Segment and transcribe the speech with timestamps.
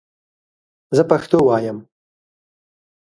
[0.95, 1.77] زه پښتو وایم